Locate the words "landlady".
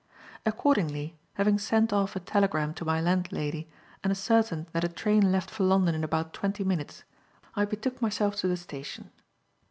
2.99-3.69